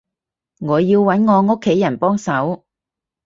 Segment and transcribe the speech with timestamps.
[0.59, 2.65] 我要揾我屋企人幫手